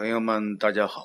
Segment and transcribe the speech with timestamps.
[0.00, 1.04] 朋友们，大家好。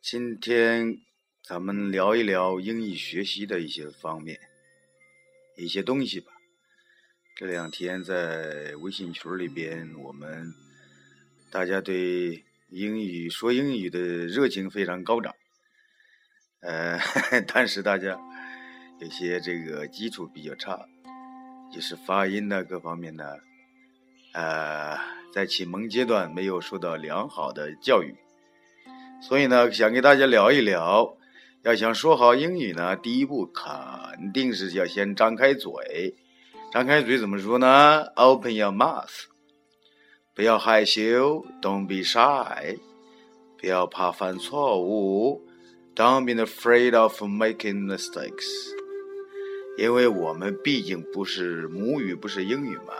[0.00, 1.00] 今天
[1.42, 4.38] 咱们聊一聊英语学习的一些方面、
[5.56, 6.30] 一些东西吧。
[7.34, 10.54] 这两天在微信群里边，我们
[11.50, 15.34] 大家对英语说英语的热情非常高涨。
[16.60, 17.00] 呃，
[17.52, 18.16] 但是大家
[19.00, 20.86] 有些这个基础比较差，
[21.74, 23.24] 就是发音呢各方面呢，
[24.36, 24.98] 呃，
[25.32, 28.14] 在启蒙阶段没有受到良好的教育。
[29.22, 31.16] 所以呢，想跟大家聊一聊，
[31.62, 36.14] 要想说好英语呢，第一步肯定是要先张开嘴。
[36.70, 39.24] 张开嘴怎么说呢？Open your mouth，
[40.34, 42.78] 不要害羞，Don't be shy，
[43.58, 45.48] 不要怕犯错误
[45.94, 48.44] ，Don't be afraid of making mistakes。
[49.78, 52.92] 因为我们毕竟不是母语，不是英语嘛，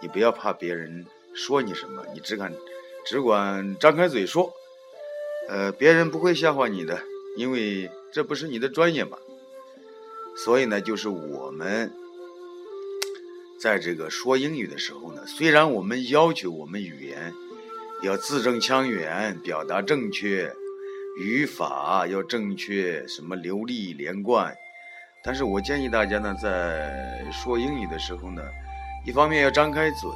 [0.00, 2.52] 你不要怕别人说你什么，你只敢
[3.06, 4.52] 只管张开嘴说。
[5.48, 7.00] 呃，别人不会笑话你的，
[7.38, 9.16] 因为这不是你的专业嘛。
[10.36, 11.90] 所以呢，就是我们
[13.58, 17.32] 在这个说英语的时候呢，虽然我们要求我们语言
[18.02, 20.54] 要字正腔圆，表达正确，
[21.18, 24.54] 语法要正确，什么流利连贯，
[25.24, 28.42] 但是我建议大家呢，在说英语的时候呢，
[29.08, 30.10] 一方面要张开嘴，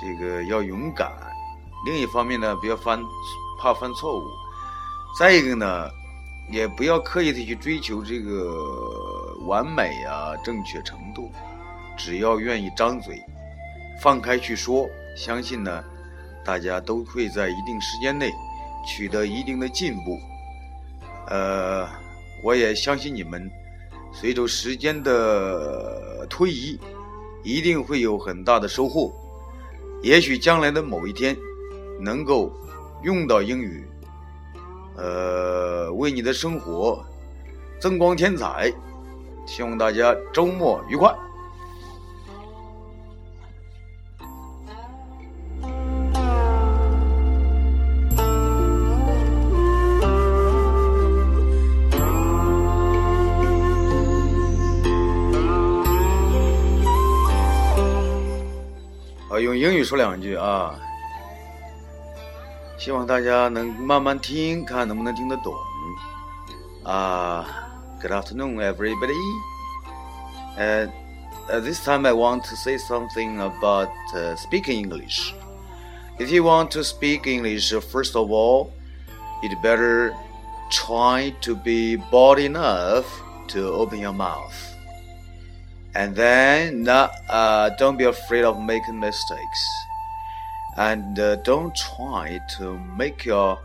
[0.00, 1.10] 这个要勇敢；
[1.84, 3.02] 另一方面呢，不要犯。
[3.58, 4.24] 怕犯错误，
[5.18, 5.88] 再一个呢，
[6.50, 11.32] 也不要刻意的去追求这个完美啊、正确程度，
[11.96, 13.20] 只要愿意张嘴，
[14.02, 14.86] 放开去说，
[15.16, 15.82] 相信呢，
[16.44, 18.30] 大家都会在一定时间内
[18.86, 20.20] 取得一定的进步。
[21.28, 21.88] 呃，
[22.42, 23.50] 我也相信你们，
[24.12, 26.78] 随着时间的推移，
[27.44, 29.14] 一定会有很大的收获。
[30.02, 31.36] 也许将来的某一天，
[32.00, 32.52] 能够。
[33.02, 33.86] 用到英语，
[34.96, 37.04] 呃，为你的生活
[37.78, 38.72] 增光添彩。
[39.46, 41.14] 希望大家周末愉快。
[59.33, 60.75] 好，用英语说两句啊。
[62.77, 65.53] 希望大家能慢慢听，看能不能听得懂。
[66.83, 67.45] 啊、
[68.01, 69.13] uh,，Good afternoon, everybody.
[70.57, 70.89] Uh,
[71.49, 75.33] uh, this time I want to say something about uh, speaking English.
[76.17, 78.71] If you want to speak English, first of all,
[79.43, 80.13] you'd better
[80.71, 83.05] try to be bold enough
[83.49, 84.55] to open your mouth.
[85.94, 89.86] And then, not, uh, don't be afraid of making mistakes
[90.76, 93.58] and uh, don't try to make your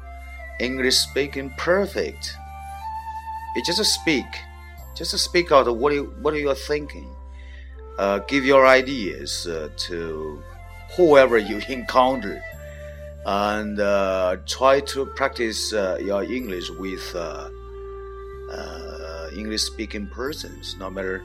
[0.59, 2.37] English speaking perfect.
[3.55, 4.25] You just speak,
[4.95, 7.09] just speak out what you, what you are thinking.
[7.97, 10.41] Uh, give your ideas uh, to
[10.95, 12.41] whoever you encounter,
[13.25, 17.15] and uh, try to practice uh, your English with
[19.35, 21.23] English speaking persons, no matter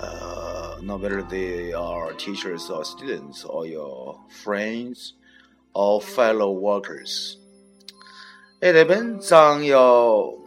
[0.00, 5.14] uh, no matter they are teachers or students or your friends
[5.74, 7.36] or fellow workers.
[8.60, 10.38] It depends on your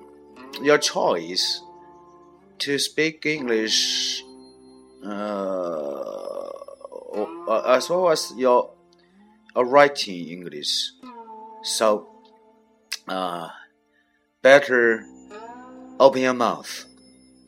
[0.62, 1.62] your choice
[2.60, 4.24] to speak English
[5.06, 6.50] uh,
[7.66, 8.72] as well as your
[9.56, 10.92] uh, writing English.
[11.64, 12.08] So,
[13.08, 13.50] uh,
[14.42, 15.06] better
[16.00, 16.86] open your mouth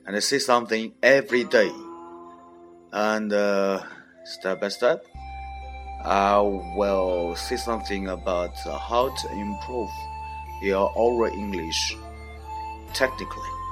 [0.06, 1.72] and say something every day
[2.94, 3.82] and uh,
[4.24, 5.04] step by step,
[6.06, 6.38] I
[6.78, 9.90] will say something about how to improve
[10.62, 11.98] your oral English
[12.94, 13.63] technically.